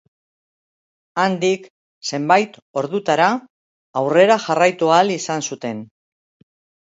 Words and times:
Handik, 1.23 1.67
zenbait 2.11 2.55
ordutara, 2.81 3.27
aurrera 4.01 4.39
jarraitu 4.49 4.89
ahal 4.95 5.13
izan 5.17 5.45
zuten. 5.53 5.85